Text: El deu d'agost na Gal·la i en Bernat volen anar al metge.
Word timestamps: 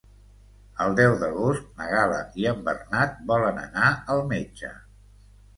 El 0.85 0.95
deu 0.99 1.17
d'agost 1.23 1.67
na 1.81 1.89
Gal·la 1.91 2.23
i 2.45 2.49
en 2.53 2.65
Bernat 2.71 3.21
volen 3.33 3.63
anar 3.67 3.93
al 4.15 4.27
metge. 4.35 4.73